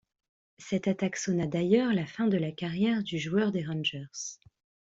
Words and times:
Cette 0.57 0.87
attaque 0.87 1.15
sonna 1.15 1.45
d'ailleurs 1.45 1.93
la 1.93 2.07
fin 2.07 2.25
de 2.25 2.37
la 2.37 2.51
carrière 2.51 3.03
du 3.03 3.19
joueur 3.19 3.51
des 3.51 3.63
Rangers. 3.63 4.39